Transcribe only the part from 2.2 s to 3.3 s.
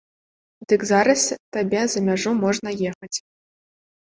можна ехаць!